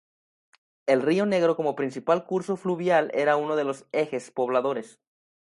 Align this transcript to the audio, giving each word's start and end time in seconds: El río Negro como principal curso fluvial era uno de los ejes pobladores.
El 0.87 1.03
río 1.03 1.27
Negro 1.27 1.55
como 1.55 1.75
principal 1.75 2.25
curso 2.25 2.57
fluvial 2.57 3.11
era 3.13 3.37
uno 3.37 3.55
de 3.55 3.65
los 3.65 3.85
ejes 3.91 4.31
pobladores. 4.31 4.99